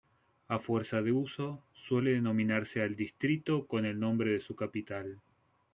[0.55, 5.19] A fuerza de uso, suele denominarse al distrito con el nombre de su capital.